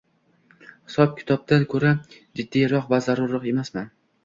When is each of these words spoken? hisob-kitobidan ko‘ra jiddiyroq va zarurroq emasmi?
hisob-kitobidan 0.91 1.67
ko‘ra 1.75 1.93
jiddiyroq 2.41 2.91
va 2.95 3.03
zarurroq 3.11 3.49
emasmi? 3.55 3.89